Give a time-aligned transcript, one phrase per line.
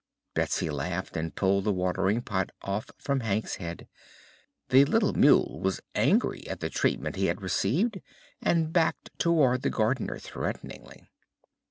[0.33, 3.87] Betsy laughed and pulled the watering pot off from Hank's head.
[4.69, 8.01] The little mule was angry at the treatment he had received
[8.41, 11.07] and backed toward the Gardener threateningly.